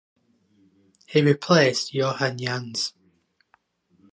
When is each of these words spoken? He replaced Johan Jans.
He 1.05 1.21
replaced 1.21 1.93
Johan 1.93 2.39
Jans. 2.39 2.95